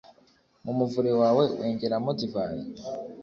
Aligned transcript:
mu 0.63 0.71
muvure 0.79 1.11
wawe 1.21 1.43
wengeramo 1.59 2.09
divayi: 2.19 2.63